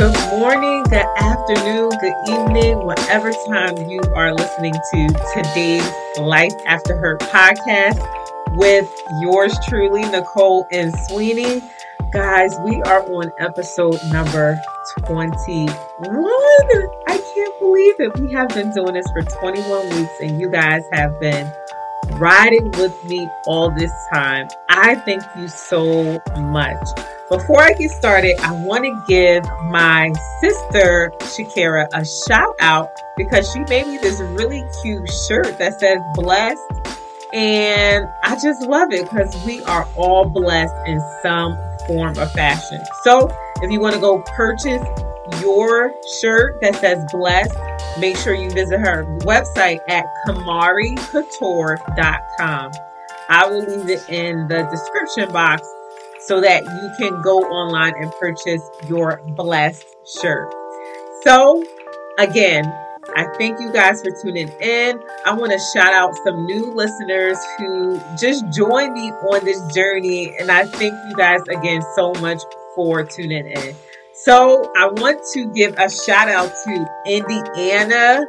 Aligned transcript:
morning, 0.00 0.82
good 0.84 1.04
afternoon, 1.18 1.90
good 2.00 2.14
evening, 2.26 2.86
whatever 2.86 3.32
time 3.46 3.76
you 3.86 4.00
are 4.14 4.32
listening 4.32 4.72
to 4.72 5.08
today's 5.34 5.86
Life 6.18 6.54
After 6.66 6.96
Hurt 6.96 7.20
podcast 7.20 8.00
with 8.56 8.90
yours 9.20 9.54
truly, 9.68 10.00
Nicole 10.00 10.66
and 10.72 10.94
Sweeney. 11.06 11.62
Guys, 12.14 12.56
we 12.64 12.80
are 12.82 13.02
on 13.12 13.30
episode 13.38 13.98
number 14.10 14.58
21. 15.06 15.28
I 17.06 17.18
can't 17.34 17.58
believe 17.60 18.00
it. 18.00 18.18
We 18.18 18.32
have 18.32 18.48
been 18.48 18.72
doing 18.72 18.94
this 18.94 19.06
for 19.12 19.20
21 19.20 19.90
weeks, 19.90 20.14
and 20.22 20.40
you 20.40 20.48
guys 20.48 20.82
have 20.92 21.20
been 21.20 21.52
riding 22.12 22.70
with 22.70 23.04
me 23.04 23.28
all 23.46 23.70
this 23.70 23.92
time. 24.10 24.48
I 24.70 24.94
thank 24.94 25.22
you 25.36 25.46
so 25.46 26.22
much. 26.38 26.88
Before 27.30 27.62
I 27.62 27.72
get 27.74 27.92
started, 27.92 28.36
I 28.40 28.50
want 28.50 28.82
to 28.82 29.04
give 29.06 29.44
my 29.70 30.12
sister 30.40 31.12
Shakira 31.20 31.86
a 31.92 32.04
shout 32.04 32.56
out 32.58 32.90
because 33.16 33.48
she 33.52 33.60
made 33.60 33.86
me 33.86 33.98
this 33.98 34.20
really 34.20 34.64
cute 34.82 35.08
shirt 35.28 35.56
that 35.58 35.78
says 35.78 36.00
blessed. 36.14 36.60
And 37.32 38.08
I 38.24 38.36
just 38.42 38.62
love 38.62 38.92
it 38.92 39.04
because 39.04 39.32
we 39.46 39.62
are 39.62 39.86
all 39.94 40.28
blessed 40.28 40.74
in 40.88 41.00
some 41.22 41.56
form 41.86 42.18
of 42.18 42.32
fashion. 42.32 42.82
So 43.04 43.30
if 43.62 43.70
you 43.70 43.78
want 43.78 43.94
to 43.94 44.00
go 44.00 44.22
purchase 44.34 44.82
your 45.40 45.94
shirt 46.20 46.60
that 46.62 46.74
says 46.80 47.04
blessed, 47.12 47.56
make 48.00 48.16
sure 48.16 48.34
you 48.34 48.50
visit 48.50 48.80
her 48.80 49.04
website 49.20 49.78
at 49.86 50.04
kamaricouture.com. 50.26 52.72
I 53.28 53.46
will 53.46 53.60
leave 53.60 53.88
it 53.88 54.08
in 54.08 54.48
the 54.48 54.66
description 54.68 55.30
box 55.32 55.62
so 56.26 56.40
that 56.40 56.62
you 56.64 56.90
can 56.98 57.22
go 57.22 57.38
online 57.38 57.94
and 57.96 58.12
purchase 58.20 58.62
your 58.88 59.20
blessed 59.36 59.86
shirt. 60.20 60.52
So, 61.22 61.64
again, 62.18 62.64
I 63.16 63.26
thank 63.38 63.60
you 63.60 63.72
guys 63.72 64.02
for 64.02 64.10
tuning 64.22 64.48
in. 64.60 65.00
I 65.24 65.34
want 65.34 65.52
to 65.52 65.58
shout 65.74 65.92
out 65.92 66.14
some 66.24 66.46
new 66.46 66.72
listeners 66.72 67.38
who 67.58 68.00
just 68.18 68.44
joined 68.52 68.92
me 68.92 69.10
on 69.10 69.44
this 69.44 69.60
journey, 69.74 70.34
and 70.38 70.50
I 70.50 70.64
thank 70.64 70.94
you 71.08 71.16
guys 71.16 71.40
again 71.48 71.82
so 71.94 72.12
much 72.20 72.40
for 72.74 73.04
tuning 73.04 73.46
in. 73.46 73.74
So, 74.12 74.70
I 74.76 74.86
want 74.88 75.20
to 75.32 75.46
give 75.52 75.74
a 75.78 75.90
shout 75.90 76.28
out 76.28 76.52
to 76.64 76.86
Indiana. 77.06 78.24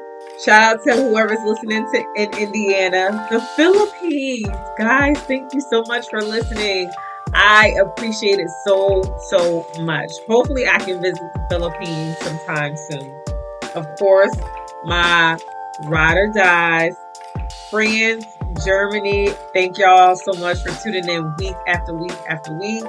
Shout 0.45 0.63
out 0.63 0.83
to 0.85 0.95
whoever's 0.95 1.39
listening 1.45 1.85
to 1.93 2.05
in 2.15 2.33
Indiana, 2.37 3.27
the 3.29 3.41
Philippines. 3.55 4.47
Guys, 4.77 5.19
thank 5.21 5.53
you 5.53 5.61
so 5.69 5.83
much 5.87 6.07
for 6.09 6.21
listening. 6.21 6.89
I 7.33 7.73
appreciate 7.81 8.39
it 8.39 8.49
so, 8.65 9.01
so 9.29 9.65
much. 9.79 10.11
Hopefully, 10.27 10.67
I 10.67 10.77
can 10.79 11.01
visit 11.01 11.21
the 11.33 11.47
Philippines 11.49 12.17
sometime 12.19 12.75
soon. 12.89 13.23
Of 13.75 13.87
course, 13.97 14.35
my 14.85 15.37
ride 15.85 16.17
or 16.17 16.31
dies, 16.33 16.95
friends, 17.69 18.25
Germany, 18.65 19.29
thank 19.53 19.77
y'all 19.77 20.15
so 20.15 20.33
much 20.33 20.57
for 20.61 20.71
tuning 20.83 21.07
in 21.07 21.33
week 21.37 21.55
after 21.67 21.93
week 21.93 22.17
after 22.27 22.53
week. 22.53 22.83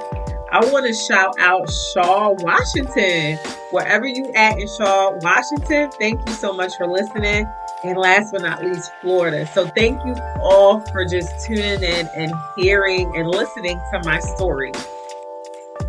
I 0.51 0.59
want 0.71 0.85
to 0.85 0.93
shout 0.93 1.33
out 1.39 1.67
Shaw, 1.93 2.35
Washington. 2.39 3.37
Wherever 3.71 4.05
you 4.05 4.31
at 4.35 4.59
in 4.59 4.67
Shaw, 4.67 5.11
Washington, 5.21 5.89
thank 5.99 6.27
you 6.27 6.33
so 6.33 6.53
much 6.53 6.75
for 6.75 6.85
listening. 6.85 7.47
And 7.83 7.97
last 7.97 8.31
but 8.31 8.41
not 8.41 8.63
least, 8.63 8.91
Florida. 9.01 9.45
So 9.47 9.67
thank 9.67 10.05
you 10.05 10.15
all 10.41 10.79
for 10.91 11.03
just 11.03 11.45
tuning 11.45 11.83
in 11.83 12.07
and 12.15 12.31
hearing 12.55 13.13
and 13.17 13.27
listening 13.27 13.77
to 13.91 14.01
my 14.05 14.19
story. 14.19 14.71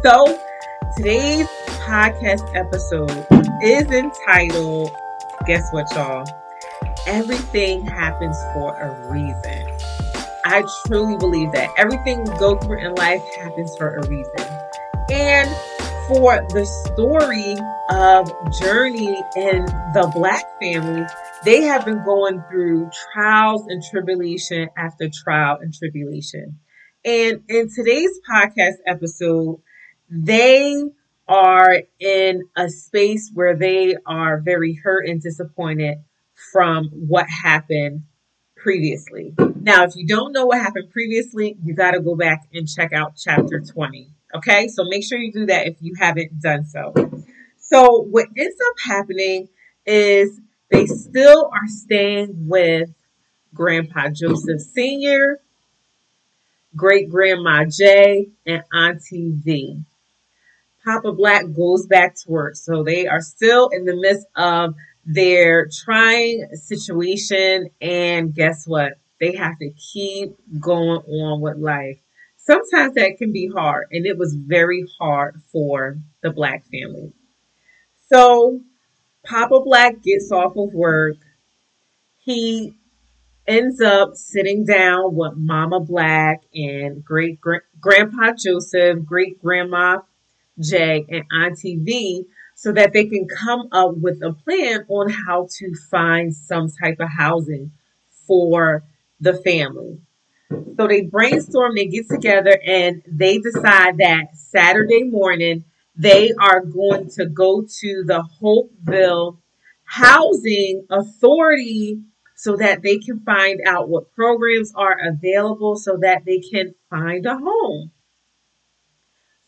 So 0.02 0.36
today's 0.96 1.46
podcast 1.86 2.52
episode 2.56 3.24
is 3.62 3.86
entitled, 3.92 4.90
guess 5.46 5.68
what, 5.70 5.86
y'all? 5.94 6.24
Everything 7.06 7.86
happens 7.86 8.36
for 8.54 8.76
a 8.76 9.12
reason. 9.12 9.68
I 10.44 10.64
truly 10.86 11.16
believe 11.16 11.52
that 11.52 11.70
everything 11.78 12.24
we 12.24 12.36
go 12.38 12.56
through 12.56 12.84
in 12.84 12.96
life 12.96 13.22
happens 13.36 13.76
for 13.76 13.94
a 13.94 14.08
reason. 14.08 14.48
And 15.12 15.48
for 16.08 16.44
the 16.50 16.66
story 16.86 17.56
of 17.88 18.30
Journey 18.60 19.16
and 19.36 19.68
the 19.94 20.10
Black 20.14 20.44
family, 20.60 21.06
they 21.44 21.62
have 21.62 21.84
been 21.84 22.04
going 22.04 22.42
through 22.50 22.90
trials 23.12 23.66
and 23.68 23.82
tribulation 23.82 24.68
after 24.76 25.08
trial 25.08 25.58
and 25.60 25.74
tribulation. 25.74 26.58
And 27.04 27.42
in 27.48 27.68
today's 27.74 28.18
podcast 28.28 28.76
episode, 28.86 29.60
they 30.08 30.82
are 31.28 31.82
in 32.00 32.48
a 32.56 32.68
space 32.68 33.30
where 33.34 33.56
they 33.56 33.96
are 34.06 34.40
very 34.40 34.74
hurt 34.74 35.06
and 35.06 35.20
disappointed 35.20 35.98
from 36.52 36.88
what 36.88 37.26
happened 37.28 38.04
previously. 38.56 39.34
Now, 39.60 39.84
if 39.84 39.96
you 39.96 40.06
don't 40.06 40.32
know 40.32 40.46
what 40.46 40.60
happened 40.60 40.90
previously, 40.90 41.56
you 41.62 41.74
got 41.74 41.92
to 41.92 42.00
go 42.00 42.16
back 42.16 42.48
and 42.52 42.66
check 42.66 42.92
out 42.92 43.16
chapter 43.16 43.60
20. 43.60 44.10
Okay, 44.36 44.68
so 44.68 44.84
make 44.84 45.04
sure 45.04 45.18
you 45.18 45.32
do 45.32 45.46
that 45.46 45.66
if 45.66 45.76
you 45.80 45.94
haven't 45.98 46.40
done 46.40 46.64
so. 46.64 46.92
So, 47.58 48.02
what 48.02 48.26
ends 48.36 48.56
up 48.66 48.74
happening 48.86 49.48
is 49.86 50.40
they 50.70 50.86
still 50.86 51.50
are 51.52 51.66
staying 51.66 52.48
with 52.48 52.90
Grandpa 53.54 54.08
Joseph 54.08 54.60
Sr., 54.60 55.40
Great 56.76 57.08
Grandma 57.08 57.64
J, 57.64 58.30
and 58.46 58.64
Auntie 58.74 59.30
V. 59.32 59.84
Papa 60.84 61.12
Black 61.12 61.44
goes 61.54 61.86
back 61.86 62.16
to 62.16 62.30
work. 62.30 62.56
So 62.56 62.82
they 62.82 63.06
are 63.06 63.20
still 63.20 63.68
in 63.68 63.84
the 63.84 63.96
midst 63.96 64.26
of 64.36 64.74
their 65.06 65.68
trying 65.84 66.48
situation. 66.54 67.70
And 67.80 68.34
guess 68.34 68.66
what? 68.66 68.94
They 69.20 69.36
have 69.36 69.58
to 69.60 69.70
keep 69.70 70.34
going 70.60 71.00
on 71.06 71.40
with 71.40 71.56
life. 71.56 71.98
Sometimes 72.36 72.94
that 72.94 73.16
can 73.16 73.32
be 73.32 73.48
hard. 73.48 73.86
And 73.92 74.04
it 74.04 74.18
was 74.18 74.34
very 74.34 74.84
hard 74.98 75.40
for 75.50 75.96
the 76.22 76.30
Black 76.30 76.64
family. 76.66 77.12
So 78.12 78.60
Papa 79.24 79.60
Black 79.64 80.02
gets 80.02 80.30
off 80.30 80.56
of 80.56 80.72
work. 80.72 81.16
He 82.18 82.74
ends 83.46 83.80
up 83.80 84.14
sitting 84.14 84.64
down 84.64 85.14
with 85.14 85.34
Mama 85.36 85.80
Black 85.80 86.42
and 86.54 87.04
great 87.04 87.38
grandpa 87.80 88.32
Joseph, 88.32 89.04
great 89.04 89.42
grandma 89.42 89.98
Jay, 90.60 91.04
and 91.08 91.24
Auntie 91.32 91.76
V 91.76 92.26
so 92.54 92.72
that 92.72 92.92
they 92.92 93.06
can 93.06 93.26
come 93.26 93.68
up 93.72 93.96
with 93.96 94.22
a 94.22 94.32
plan 94.32 94.84
on 94.88 95.10
how 95.10 95.48
to 95.58 95.74
find 95.90 96.34
some 96.34 96.70
type 96.70 97.00
of 97.00 97.08
housing 97.08 97.72
for 98.26 98.84
the 99.20 99.34
family. 99.34 99.98
So 100.76 100.86
they 100.86 101.02
brainstorm, 101.02 101.74
they 101.74 101.86
get 101.86 102.08
together, 102.08 102.58
and 102.64 103.02
they 103.06 103.38
decide 103.38 103.98
that 103.98 104.36
Saturday 104.36 105.02
morning 105.02 105.64
they 105.96 106.32
are 106.32 106.60
going 106.60 107.08
to 107.10 107.26
go 107.26 107.62
to 107.62 108.04
the 108.04 108.22
Hopeville 108.40 109.38
Housing 109.84 110.86
Authority 110.90 112.00
so 112.36 112.56
that 112.56 112.82
they 112.82 112.98
can 112.98 113.20
find 113.20 113.60
out 113.66 113.88
what 113.88 114.12
programs 114.12 114.72
are 114.74 114.96
available 115.06 115.76
so 115.76 115.96
that 116.00 116.24
they 116.24 116.40
can 116.40 116.74
find 116.90 117.26
a 117.26 117.38
home. 117.38 117.92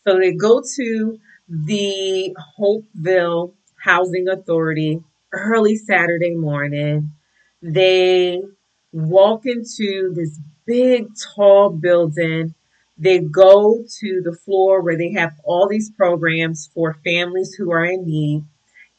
So 0.07 0.17
they 0.17 0.33
go 0.33 0.63
to 0.75 1.19
the 1.49 2.35
Hopeville 2.57 3.53
Housing 3.83 4.27
Authority 4.29 5.03
early 5.33 5.75
Saturday 5.75 6.35
morning. 6.35 7.11
They 7.61 8.41
walk 8.93 9.45
into 9.45 10.13
this 10.13 10.39
big, 10.65 11.07
tall 11.35 11.69
building 11.71 12.55
they 12.97 13.19
go 13.19 13.83
to 13.99 14.21
the 14.23 14.33
floor 14.33 14.81
where 14.81 14.97
they 14.97 15.11
have 15.13 15.33
all 15.43 15.67
these 15.67 15.91
programs 15.91 16.69
for 16.73 16.99
families 17.05 17.53
who 17.53 17.71
are 17.71 17.85
in 17.85 18.05
need. 18.05 18.43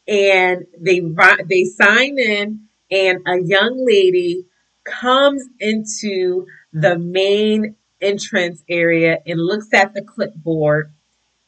And 0.06 0.66
they 0.80 1.02
they 1.46 1.64
sign 1.64 2.18
in 2.18 2.68
and 2.90 3.18
a 3.26 3.42
young 3.42 3.84
lady 3.86 4.46
comes 4.84 5.44
into 5.60 6.46
the 6.72 6.98
main 6.98 7.74
entrance 8.00 8.62
area 8.68 9.18
and 9.26 9.40
looks 9.40 9.68
at 9.74 9.92
the 9.92 10.02
clipboard 10.02 10.92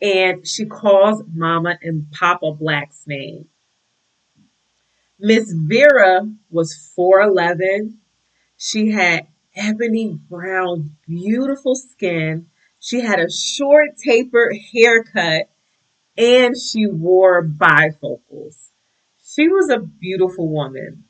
and 0.03 0.47
she 0.47 0.67
calls 0.67 1.23
mama 1.33 1.79
and 1.83 2.11
papa 2.11 2.53
black's 2.53 3.07
name. 3.07 3.47
Miss 5.19 5.53
vera 5.53 6.23
was 6.51 6.75
411 6.95 8.01
she 8.61 8.91
had 8.91 9.27
ebony 9.57 10.19
brown, 10.31 10.97
beautiful 11.07 11.75
skin. 11.77 12.49
She 12.81 13.01
had 13.01 13.21
a 13.21 13.31
short 13.31 13.99
tapered 13.99 14.57
haircut 14.73 15.51
and 16.19 16.57
she 16.59 16.87
wore 16.87 17.47
bifocals. 17.47 18.57
She 19.25 19.49
was 19.49 19.71
a 19.71 19.81
beautiful 19.81 20.49
woman. 20.49 21.05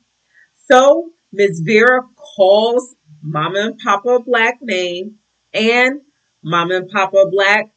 So 0.69 1.11
Miss 1.33 1.59
Vera 1.61 2.01
calls 2.15 2.95
Mama 3.23 3.59
and 3.59 3.79
Papa 3.79 4.19
Black 4.25 4.59
name 4.61 5.19
and 5.53 6.01
Mama 6.43 6.77
and 6.77 6.89
Papa 6.89 7.25
Black, 7.31 7.73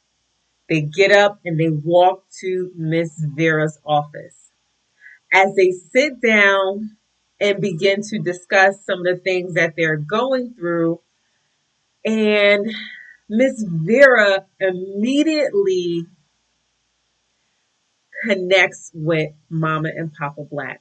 they 0.68 0.82
get 0.82 1.12
up 1.12 1.40
and 1.44 1.60
they 1.60 1.70
walk 1.70 2.24
to 2.40 2.72
Miss 2.76 3.12
Vera's 3.18 3.78
office. 3.86 4.50
as 5.32 5.54
they 5.56 5.72
sit 5.72 6.20
down 6.22 6.96
and 7.40 7.60
begin 7.60 8.00
to 8.02 8.18
discuss 8.18 8.84
some 8.84 9.00
of 9.00 9.04
the 9.04 9.20
things 9.22 9.54
that 9.54 9.74
they're 9.76 9.96
going 9.96 10.54
through, 10.54 11.00
and 12.04 12.72
Miss 13.28 13.64
Vera 13.66 14.46
immediately 14.60 16.06
connects 18.24 18.90
with 18.94 19.30
Mama 19.48 19.90
and 19.96 20.12
Papa 20.12 20.44
Black. 20.50 20.80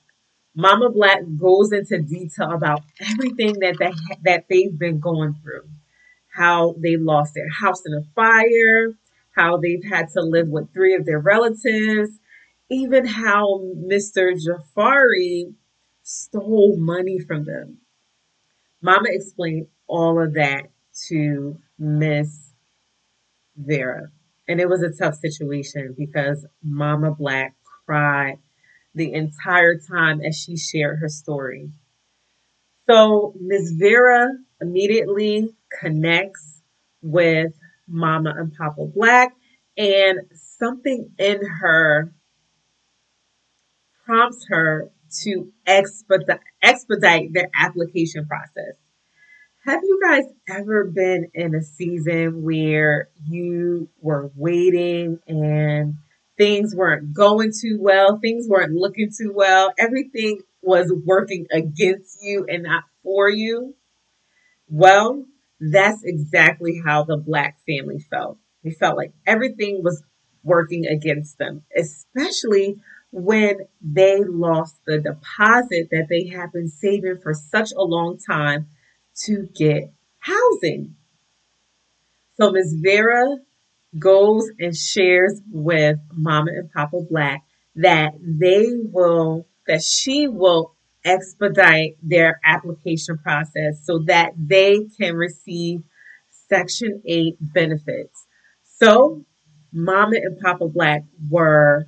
Mama 0.56 0.90
Black 0.90 1.20
goes 1.38 1.72
into 1.72 2.00
detail 2.02 2.52
about 2.52 2.82
everything 3.00 3.60
that 3.60 3.78
they, 3.80 3.92
that 4.24 4.46
they've 4.50 4.78
been 4.78 5.00
going 5.00 5.36
through. 5.42 5.68
How 6.28 6.76
they 6.78 6.98
lost 6.98 7.34
their 7.34 7.50
house 7.50 7.82
in 7.86 7.94
a 7.94 8.04
fire, 8.16 8.92
how 9.36 9.58
they've 9.58 9.84
had 9.84 10.10
to 10.10 10.22
live 10.22 10.48
with 10.48 10.74
three 10.74 10.96
of 10.96 11.06
their 11.06 11.20
relatives, 11.20 12.12
even 12.70 13.06
how 13.06 13.62
Mr. 13.76 14.34
Jafari 14.34 15.54
stole 16.04 16.78
money 16.78 17.20
from 17.20 17.46
them. 17.46 17.80
Mama 18.82 19.08
explained 19.10 19.68
all 19.88 20.22
of 20.22 20.34
that 20.34 20.64
to 21.08 21.58
Miss 21.80 22.52
Vera. 23.56 24.08
And 24.48 24.60
it 24.60 24.68
was 24.68 24.84
a 24.84 24.92
tough 24.92 25.16
situation 25.16 25.96
because 25.98 26.46
Mama 26.62 27.12
Black 27.12 27.56
cried 27.86 28.40
the 28.94 29.14
entire 29.14 29.80
time 29.80 30.22
as 30.22 30.38
she 30.38 30.58
shared 30.58 31.00
her 31.00 31.10
story. 31.10 31.72
So 32.90 33.34
Miss 33.40 33.72
Vera 33.72 34.30
immediately 34.60 35.50
connects 35.80 36.62
with 37.02 37.54
Mama 37.88 38.34
and 38.38 38.54
Papa 38.54 38.86
Black, 38.86 39.34
and 39.78 40.20
something 40.34 41.12
in 41.18 41.40
her 41.62 42.14
prompts 44.06 44.46
her 44.50 44.92
to 45.24 45.51
expedite, 45.65 46.39
expedite 46.62 47.33
their 47.33 47.50
application 47.60 48.25
process. 48.25 48.75
Have 49.65 49.81
you 49.83 50.00
guys 50.04 50.25
ever 50.50 50.83
been 50.83 51.30
in 51.33 51.56
a 51.56 51.62
season 51.63 52.44
where 52.44 53.10
you 53.30 53.88
were 54.01 54.30
waiting 54.36 55.19
and 55.27 55.95
things 56.38 56.75
weren't 56.75 57.13
going 57.13 57.51
too 57.51 57.77
well, 57.80 58.19
things 58.19 58.48
weren't 58.50 58.74
looking 58.74 59.10
too 59.18 59.31
well, 59.33 59.74
everything 59.80 60.42
was 60.62 60.92
working 61.06 61.48
against 61.51 62.18
you 62.21 62.45
and 62.50 62.63
not 62.63 62.83
for 63.04 63.30
you? 63.30 63.75
Well, 64.68 65.25
that's 65.59 66.04
exactly 66.04 66.81
how 66.83 67.04
the 67.04 67.18
black 67.18 67.57
family 67.66 68.00
felt. 68.00 68.38
They 68.63 68.71
felt 68.71 68.98
like 68.98 69.13
everything 69.25 69.81
was 69.83 70.04
working 70.44 70.86
against 70.86 71.38
them, 71.38 71.63
especially 71.77 72.77
when 73.13 73.60
they 73.80 74.24
lost 74.24 74.75
the 74.88 74.98
deposit 74.98 75.89
that 75.92 76.07
they 76.10 76.27
had 76.27 76.51
been 76.51 76.68
saving 76.68 77.19
for 77.21 77.33
such 77.33 77.71
a 77.71 77.83
long 77.83 78.18
time 78.18 78.68
to 79.15 79.48
get 79.56 79.94
housing. 80.18 80.95
So 82.38 82.51
Ms. 82.51 82.75
Vera 82.81 83.38
goes 84.00 84.50
and 84.60 84.75
shares 84.75 85.39
with 85.51 86.00
Mama 86.12 86.51
and 86.51 86.71
Papa 86.71 87.01
Black 87.07 87.44
that 87.75 88.13
they 88.19 88.65
will, 88.92 89.45
that 89.68 89.83
she 89.83 90.27
will 90.27 90.74
expedite 91.06 91.98
their 92.01 92.39
application 92.44 93.19
process 93.19 93.86
so 93.86 94.00
that 94.07 94.31
they 94.36 94.88
can 95.00 95.16
receive 95.16 95.83
Section 96.50 97.04
8 97.06 97.36
benefits. 97.39 98.25
So, 98.80 99.24
Mama 99.71 100.16
and 100.16 100.39
Papa 100.39 100.68
Black 100.68 101.04
were 101.30 101.88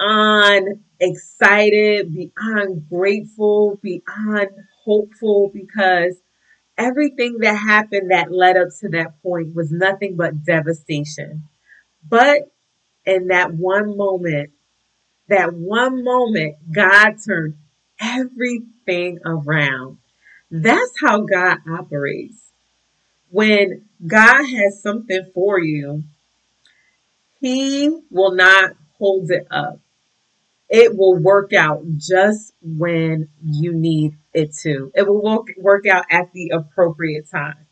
beyond 0.00 0.80
excited, 0.98 2.14
beyond 2.14 2.88
grateful, 2.88 3.78
beyond 3.82 4.48
hopeful 4.84 5.50
because 5.52 6.16
everything 6.76 7.38
that 7.40 7.54
happened 7.54 8.10
that 8.10 8.32
led 8.32 8.56
up 8.56 8.68
to 8.80 8.88
that 8.90 9.22
point 9.22 9.54
was 9.54 9.70
nothing 9.70 10.16
but 10.16 10.44
devastation. 10.44 11.44
But 12.06 12.50
in 13.04 13.28
that 13.28 13.52
one 13.54 13.96
moment, 13.96 14.50
that 15.28 15.54
one 15.54 16.02
moment, 16.02 16.56
God 16.72 17.14
turned 17.26 17.56
everything 18.00 19.20
around. 19.24 19.98
That's 20.50 20.92
how 21.00 21.20
God 21.20 21.58
operates. 21.70 22.50
When 23.28 23.84
God 24.04 24.44
has 24.44 24.82
something 24.82 25.30
for 25.32 25.60
you, 25.60 26.02
He 27.40 27.88
will 28.10 28.32
not 28.32 28.72
hold 28.98 29.30
it 29.30 29.46
up. 29.50 29.80
It 30.70 30.96
will 30.96 31.20
work 31.20 31.52
out 31.52 31.82
just 31.96 32.54
when 32.62 33.28
you 33.42 33.72
need 33.72 34.16
it 34.32 34.54
to. 34.62 34.92
It 34.94 35.06
will 35.06 35.20
work, 35.20 35.48
work 35.58 35.84
out 35.86 36.04
at 36.08 36.32
the 36.32 36.50
appropriate 36.50 37.28
time. 37.28 37.66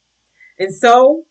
And 0.58 0.74
so, 0.74 1.24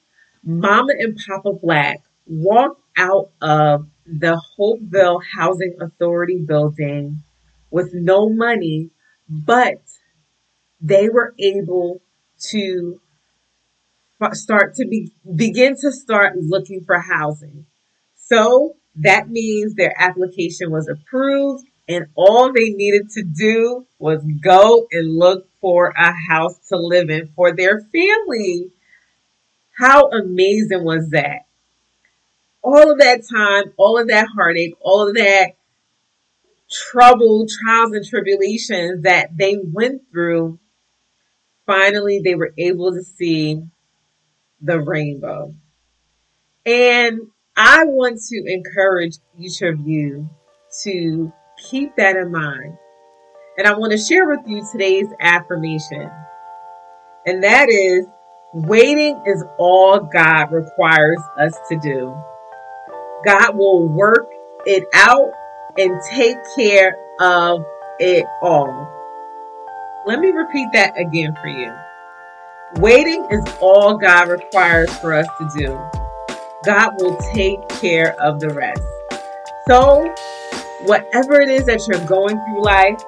Mama 0.45 0.93
and 0.97 1.17
Papa 1.27 1.51
Black 1.61 2.01
walked 2.25 2.81
out 2.97 3.31
of 3.41 3.89
the 4.05 4.41
Hopeville 4.55 5.19
Housing 5.35 5.75
Authority 5.81 6.37
building 6.37 7.23
with 7.69 7.93
no 7.93 8.29
money, 8.29 8.91
but 9.27 9.81
they 10.79 11.09
were 11.09 11.35
able 11.37 12.01
to 12.39 13.01
start 14.31 14.75
to 14.75 14.87
be, 14.87 15.11
begin 15.35 15.75
to 15.81 15.91
start 15.91 16.37
looking 16.37 16.85
for 16.85 16.99
housing. 16.99 17.65
So 18.15 18.77
that 18.97 19.29
means 19.29 19.75
their 19.75 19.93
application 19.97 20.71
was 20.71 20.87
approved 20.87 21.65
and 21.87 22.07
all 22.15 22.51
they 22.51 22.69
needed 22.69 23.09
to 23.11 23.23
do 23.23 23.85
was 23.97 24.21
go 24.41 24.87
and 24.91 25.17
look 25.17 25.47
for 25.61 25.93
a 25.95 26.11
house 26.11 26.57
to 26.69 26.77
live 26.77 27.09
in 27.09 27.29
for 27.35 27.55
their 27.55 27.79
family. 27.79 28.71
How 29.77 30.09
amazing 30.09 30.83
was 30.83 31.09
that? 31.11 31.45
All 32.61 32.91
of 32.91 32.99
that 32.99 33.21
time, 33.29 33.73
all 33.77 33.97
of 33.97 34.09
that 34.09 34.27
heartache, 34.35 34.75
all 34.81 35.07
of 35.07 35.15
that 35.15 35.51
trouble, 36.69 37.45
trials, 37.47 37.93
and 37.93 38.05
tribulations 38.05 39.03
that 39.03 39.37
they 39.37 39.57
went 39.57 40.01
through, 40.11 40.59
finally 41.65 42.19
they 42.21 42.35
were 42.35 42.53
able 42.57 42.91
to 42.91 43.03
see 43.03 43.61
the 44.59 44.79
rainbow. 44.79 45.53
And 46.65 47.21
I 47.59 47.85
want 47.85 48.21
to 48.29 48.43
encourage 48.45 49.17
each 49.39 49.63
of 49.63 49.79
you 49.79 50.29
to 50.83 51.33
keep 51.57 51.95
that 51.95 52.15
in 52.15 52.31
mind. 52.31 52.77
And 53.57 53.65
I 53.65 53.75
want 53.75 53.91
to 53.93 53.97
share 53.97 54.27
with 54.27 54.41
you 54.45 54.63
today's 54.71 55.07
affirmation. 55.19 56.07
And 57.25 57.43
that 57.43 57.67
is 57.69 58.05
waiting 58.53 59.19
is 59.25 59.43
all 59.57 59.99
God 59.99 60.51
requires 60.51 61.19
us 61.39 61.57
to 61.69 61.79
do. 61.79 62.15
God 63.25 63.57
will 63.57 63.87
work 63.87 64.29
it 64.67 64.83
out 64.93 65.31
and 65.79 65.99
take 66.11 66.37
care 66.55 66.95
of 67.19 67.65
it 67.97 68.27
all. 68.43 68.87
Let 70.05 70.19
me 70.19 70.29
repeat 70.29 70.67
that 70.73 70.93
again 70.95 71.35
for 71.41 71.47
you. 71.47 71.73
Waiting 72.75 73.25
is 73.31 73.43
all 73.59 73.97
God 73.97 74.29
requires 74.29 74.95
for 74.99 75.11
us 75.11 75.27
to 75.39 75.49
do. 75.57 75.96
God 76.67 76.95
will 76.99 77.15
take 77.33 77.65
care 77.69 78.13
of 78.19 78.41
the 78.41 78.49
rest. 78.49 78.83
So, 79.69 80.13
whatever 80.83 81.39
it 81.39 81.47
is 81.47 81.65
that 81.67 81.87
you're 81.87 82.05
going 82.05 82.35
through 82.43 82.61
life, 82.61 83.01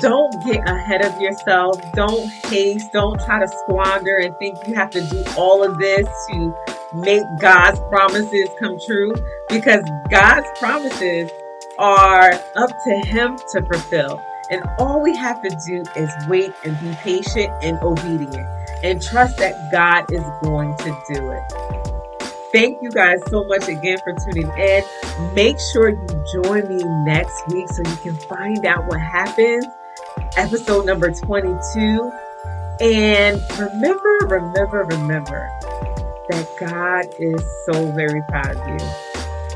don't 0.00 0.32
get 0.44 0.68
ahead 0.68 1.04
of 1.04 1.20
yourself. 1.20 1.76
Don't 1.94 2.30
haste. 2.46 2.92
Don't 2.92 3.20
try 3.24 3.40
to 3.40 3.48
squander 3.48 4.18
and 4.18 4.32
think 4.38 4.64
you 4.68 4.74
have 4.74 4.90
to 4.90 5.04
do 5.08 5.24
all 5.36 5.64
of 5.64 5.76
this 5.78 6.06
to 6.30 6.54
make 6.94 7.24
God's 7.40 7.80
promises 7.88 8.48
come 8.60 8.78
true 8.86 9.12
because 9.48 9.82
God's 10.08 10.46
promises 10.60 11.32
are 11.80 12.32
up 12.54 12.70
to 12.84 13.02
Him 13.06 13.36
to 13.50 13.62
fulfill. 13.72 14.22
And 14.50 14.62
all 14.78 15.02
we 15.02 15.16
have 15.16 15.42
to 15.42 15.50
do 15.66 15.82
is 15.96 16.12
wait 16.28 16.52
and 16.64 16.78
be 16.80 16.94
patient 17.02 17.52
and 17.60 17.76
obedient 17.82 18.46
and 18.84 19.02
trust 19.02 19.38
that 19.38 19.72
God 19.72 20.12
is 20.12 20.22
going 20.44 20.76
to 20.76 20.96
do 21.12 21.32
it. 21.32 21.73
Thank 22.54 22.80
you 22.82 22.90
guys 22.92 23.18
so 23.30 23.42
much 23.42 23.66
again 23.66 23.98
for 23.98 24.14
tuning 24.14 24.48
in. 24.56 24.84
Make 25.34 25.56
sure 25.72 25.88
you 25.88 26.24
join 26.40 26.68
me 26.68 26.84
next 27.04 27.48
week 27.48 27.66
so 27.68 27.82
you 27.82 27.96
can 27.96 28.14
find 28.28 28.64
out 28.64 28.86
what 28.86 29.00
happens. 29.00 29.66
Episode 30.36 30.86
number 30.86 31.10
22. 31.10 32.12
And 32.80 33.42
remember, 33.58 34.18
remember, 34.22 34.84
remember 34.84 35.50
that 36.28 36.48
God 36.60 37.06
is 37.18 37.42
so 37.66 37.90
very 37.90 38.22
proud 38.28 38.54
of 38.54 38.68
you. 38.68 38.88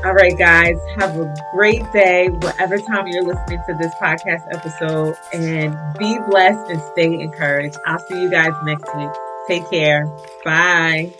All 0.03 0.13
right, 0.13 0.37
guys, 0.37 0.75
have 0.97 1.17
a 1.17 1.33
great 1.53 1.89
day, 1.93 2.27
whatever 2.27 2.79
time 2.79 3.07
you're 3.07 3.23
listening 3.23 3.59
to 3.65 3.75
this 3.79 3.93
podcast 3.95 4.43
episode, 4.51 5.15
and 5.33 5.73
be 5.97 6.17
blessed 6.29 6.69
and 6.69 6.81
stay 6.91 7.13
encouraged. 7.13 7.77
I'll 7.85 7.99
see 7.99 8.21
you 8.21 8.29
guys 8.29 8.51
next 8.65 8.93
week. 8.93 9.11
Take 9.47 9.69
care. 9.69 10.05
Bye. 10.43 11.13